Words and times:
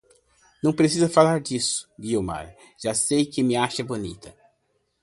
Não 0.63 0.73
precisa 0.73 1.07
falar, 1.07 1.39
disse 1.39 1.85
Guiomar, 1.99 2.55
já 2.83 2.91
sei 2.91 3.23
que 3.23 3.43
me 3.43 3.55
acha 3.55 3.83
bonita 3.83 4.35